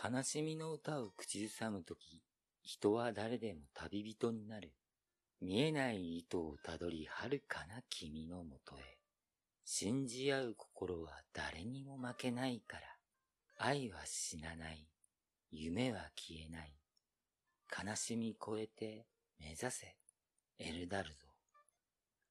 [0.00, 2.22] 悲しみの歌を口ずさむとき、
[2.62, 4.72] 人は誰でも旅人になる。
[5.40, 8.98] 見えない糸をたどり遥かな君のもとへ。
[9.64, 12.82] 信じ合う心は誰にも負けないから。
[13.58, 14.86] 愛は死なない。
[15.50, 16.72] 夢は消えない。
[17.84, 19.06] 悲しみ超えて
[19.40, 19.96] 目指せ、
[20.60, 21.14] エルダルド。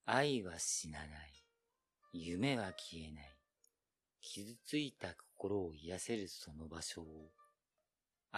[0.05, 1.09] 愛は死なない。
[2.13, 3.38] 夢は消えない。
[4.22, 7.31] 傷ついた心を癒せるその場所を。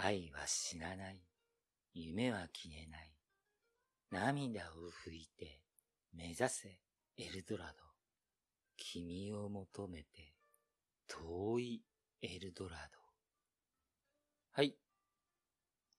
[0.01, 1.21] 愛は死なない。
[1.93, 3.11] 夢は消えない。
[4.11, 5.59] 涙を拭いて
[6.15, 6.79] 目指せ
[7.17, 7.73] エルドラド。
[8.77, 10.33] 君を求めて
[11.09, 11.81] 遠い
[12.21, 12.99] エルドラド。
[14.51, 14.73] はい。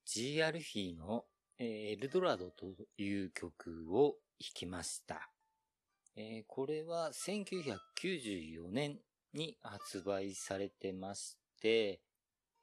[0.07, 1.27] G アルフィーの、
[1.59, 5.31] え、エルドラドという曲を弾きました。
[6.17, 8.99] えー、これは1994年
[9.35, 12.01] に発売されてまして、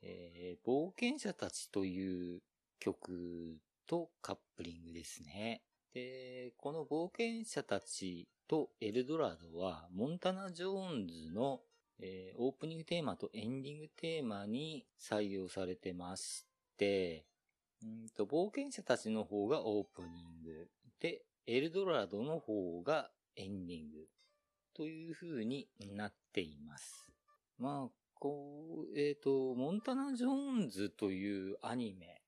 [0.01, 2.41] えー、冒険者たちという
[2.79, 3.57] 曲
[3.87, 5.61] とカップリングですね。
[5.93, 11.61] で、この冒険者たちとエルドラドは、モンタナ・ジョーンズの、
[11.99, 16.45] えー、オープニングテーマとエンディングテーマに採用されてまし
[16.77, 17.25] て、
[17.81, 24.07] うんと冒険者たちの方がオープニングで、エルドラドの方がエンディング
[24.73, 27.07] という風になっています。
[27.57, 32.21] まあ、こう、えっ、ー、と、モンタナ・ジョーンズというアニメ、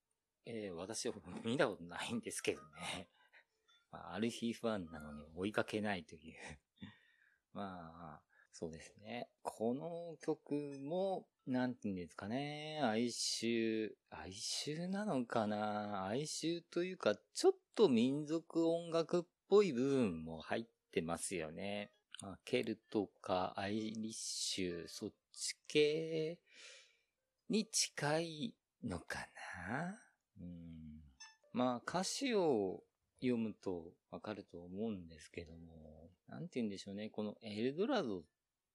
[0.46, 3.10] えー、私は見たことないんですけどね。
[3.92, 6.36] まあ、アルフィーファンなのに追いかけないという
[7.54, 8.22] まあ、
[8.52, 9.30] そうですね。
[9.42, 12.80] この曲も、なんて言うんですかね。
[12.84, 13.92] 哀愁。
[14.10, 21.92] 哀愁なのかな哀愁というか、ちょっと民族音楽っぽい部分も入ってますよね。
[22.22, 26.40] まあ、ケルトかアイリッシュ、そっち系
[27.50, 28.54] に近い
[28.84, 29.20] のか
[29.68, 30.00] な？
[30.40, 31.02] うん。
[31.54, 32.84] まあ、歌詞を
[33.22, 37.10] 読むとわかると思うんですけども、なんて言うんでしょうね。
[37.10, 38.24] このエルドラドっ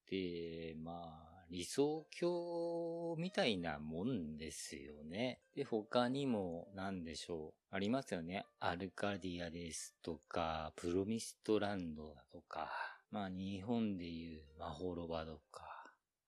[0.07, 5.41] て、まあ、理想郷みたいなもんですよね。
[5.55, 7.75] で、他にも、なんでしょう。
[7.75, 8.47] ありますよね。
[8.59, 12.71] アルカディアですとか、プロミストランドだとか、
[13.11, 15.63] まあ、日本でいうマホロバとか、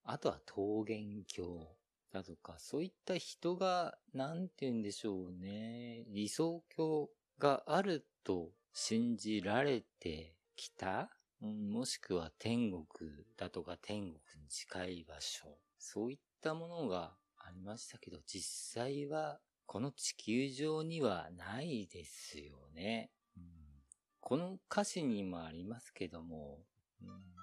[0.08, 1.76] あとは桃源郷
[2.12, 6.04] だとか、そういった人が、なんて言うんでしょうね。
[6.08, 11.10] 理想郷があると信じられてきた、
[11.42, 12.86] うん、もしくは天国
[13.36, 15.58] だとか天国に近い場所。
[15.76, 23.10] そういったものがありましたけど、実際はこの地球上にはないですよね。
[23.36, 23.42] うん、
[24.20, 26.60] この歌詞にもありますけども、
[27.02, 27.35] うん、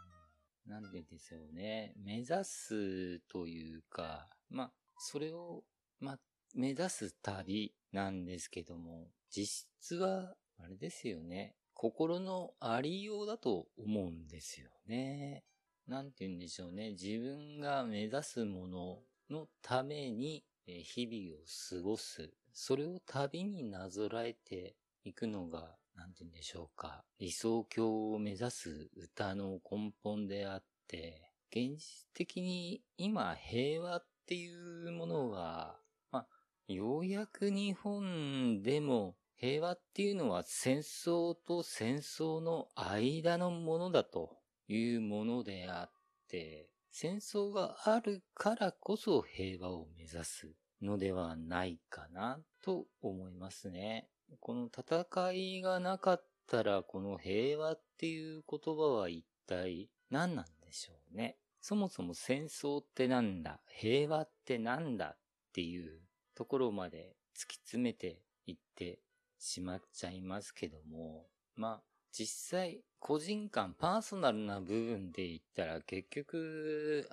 [0.66, 1.94] なんででしょうね。
[1.98, 5.64] 目指すというか、まあ、それを、
[6.00, 6.20] まあ、
[6.56, 11.56] 目指す旅なんですけども、実質は、あれですよね。
[11.74, 15.44] 心のありようだと思うんですよね。
[15.88, 16.92] なんて言うんでしょうね。
[16.92, 19.00] 自分が目指すもの
[19.30, 22.32] のために日々を過ごす。
[22.54, 27.04] それを旅になぞらえていくのが、なんて言うんでしょうか。
[27.20, 35.78] 理想郷を目指す歌の根本であって、現実的に今平和っていうものは、
[36.12, 36.28] まあ、
[36.68, 44.38] ようやく日本でも平和っていうのは戦争と戦争の間のものだと
[44.68, 45.92] いうものであっ
[46.30, 54.08] て、戦争があるからこそ平和を目指すのではないかなと思いますね。
[54.40, 61.38] この戦いがなかったらこの平和っていう言葉は一体何なんでしょうね。
[61.62, 63.62] そもそも戦争ってなんだ？
[63.68, 65.16] 平和ってなんだ？
[65.16, 65.18] っ
[65.54, 66.02] ていう
[66.36, 69.00] ところまで突き詰めていって
[69.40, 71.26] しまっちゃいますけども、
[71.56, 77.10] まあ、実際、個人間、パーソナルな部分で言ったら結局、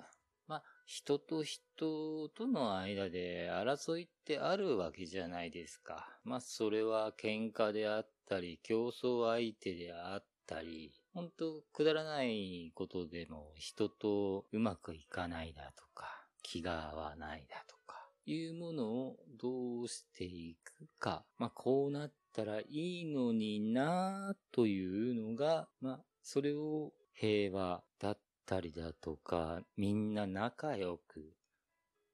[0.93, 6.05] 人と人との間で争いってあるわけじゃないですか。
[6.25, 21.23] まあ、それは喧嘩であったり、競争相手であったり、本当くだらないことでも人とうまくいかないだとか、気が合わないだとか、いうものをどうしていくか。
[21.37, 31.33] まあ、こうなったらいいのになというのが、まあ、それを平和だったりだとか、みんな仲良く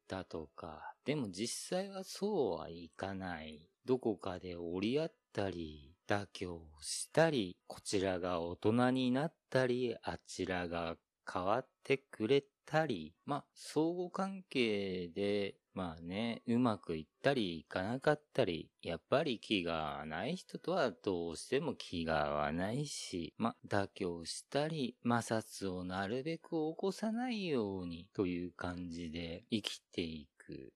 [0.07, 3.69] だとか、でも実際はそうはいかない。
[3.85, 10.97] どこかで折り合ったり、妥協したり、こちらが大人になったり、あちらが
[11.31, 30.73] 変わってくれたり、まあ、相互関係でまあね、うまくいったりいかなかったり、やっぱり気がない人とはどうしても気が合わないし、まあ、妥協したり、摩擦をなるべく起こさないようにという感じで生きていく。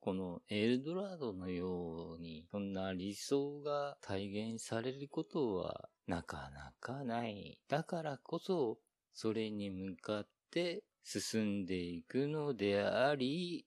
[0.00, 7.58] このエルドラードのように、そんな理想が体現されることはなかなかない。
[7.68, 8.78] だからこそ、
[9.12, 13.64] それに向かって進んでいくのであり、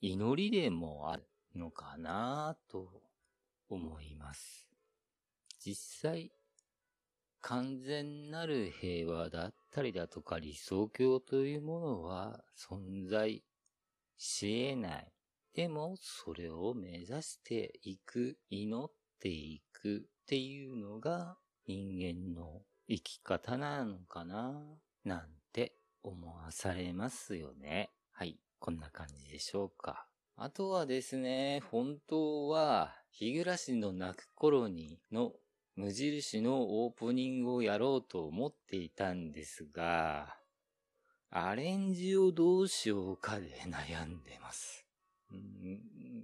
[0.00, 1.22] 祈りでもある
[1.54, 2.88] のかなと
[3.68, 4.68] 思います。
[5.60, 6.32] 実際、
[7.40, 13.44] 完全なる平和だったりだとか理想郷というものは存在
[14.18, 15.12] し得ない。
[15.54, 24.52] でも、それを目指していく、祈っていくっていうのが人間の生き方なのかな
[25.04, 25.43] なん
[26.04, 27.90] 思わされますよね。
[28.12, 28.38] はい。
[28.58, 30.06] こんな感じでしょうか。
[30.36, 35.32] あとはですね、本当は、日暮らしの泣く頃にの
[35.76, 40.36] 無印のオープニングをやろうと思っていたんですが、
[41.30, 44.86] アレンジをどうしようかで悩んでます。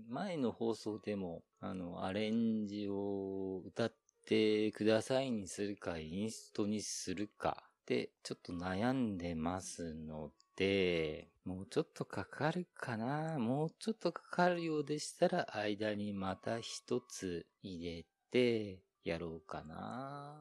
[0.09, 3.95] 前の放送でも、あの、アレンジを歌っ
[4.27, 20.41] てくださいにするか、インストにするかで、ちょっと悩んでますので、もうちょっとかかるかなもうちょっとかかるようでしたら、間にまた一つ入れて、やろうかな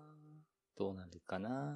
[0.77, 1.75] どうなるかな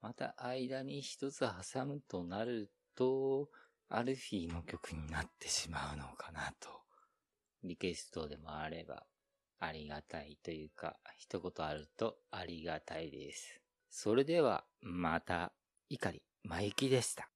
[0.00, 3.50] また間に一つ挟むとなると、
[3.88, 6.68] アルフィーの曲になってしまうのかなと。
[7.62, 9.04] リクエストでもあれば、
[9.60, 13.61] ありがたいというか、一言あるとありがたいです。
[13.94, 15.52] それでは、また、
[15.90, 17.31] 怒り、マイキでした。